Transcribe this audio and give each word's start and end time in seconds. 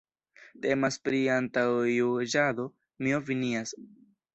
Temas 0.65 0.97
pri 1.03 1.21
antaŭjuĝado, 1.35 2.69
mi 3.05 3.19
opinias. 3.23 3.81